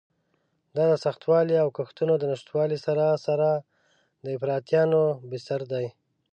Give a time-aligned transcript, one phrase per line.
[0.75, 3.49] دا د سختوالي او کښتونو د نشتوالي سره سره
[4.23, 5.85] د افراطیانو بستر دی.